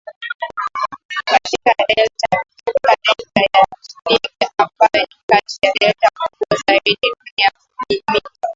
[1.29, 2.95] katika delta ya
[4.09, 8.21] Niger ambayo ni kati ya delta kubwa zaidi duniani Mji